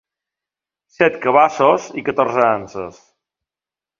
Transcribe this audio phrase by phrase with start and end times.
[0.93, 2.99] Set cabassos, catorze anses.